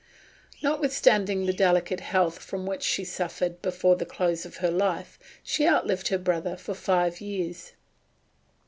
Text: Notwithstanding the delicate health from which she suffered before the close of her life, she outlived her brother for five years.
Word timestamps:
Notwithstanding 0.63 1.45
the 1.45 1.53
delicate 1.53 1.99
health 1.99 2.39
from 2.39 2.65
which 2.65 2.81
she 2.81 3.03
suffered 3.03 3.61
before 3.61 3.95
the 3.95 4.03
close 4.07 4.47
of 4.47 4.57
her 4.57 4.71
life, 4.71 5.19
she 5.43 5.67
outlived 5.67 6.07
her 6.07 6.17
brother 6.17 6.57
for 6.57 6.73
five 6.73 7.21
years. 7.21 7.73